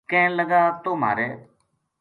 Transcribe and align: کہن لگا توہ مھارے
کہن 0.09 0.29
لگا 0.39 0.61
توہ 0.83 0.95
مھارے 1.01 1.27